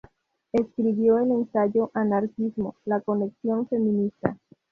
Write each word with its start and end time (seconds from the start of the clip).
Escribió 0.51 1.19
el 1.19 1.29
ensayo 1.29 1.91
"Anarquismo: 1.93 2.73
La 2.85 3.01
conexión 3.01 3.67
feminista". 3.67 4.35